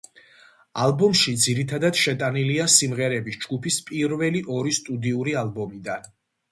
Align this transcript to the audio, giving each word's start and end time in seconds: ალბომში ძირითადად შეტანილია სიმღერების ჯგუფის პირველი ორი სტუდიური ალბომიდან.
ალბომში 0.85 1.33
ძირითადად 1.43 2.01
შეტანილია 2.05 2.67
სიმღერების 2.79 3.39
ჯგუფის 3.47 3.81
პირველი 3.93 4.43
ორი 4.59 4.79
სტუდიური 4.81 5.43
ალბომიდან. 5.47 6.15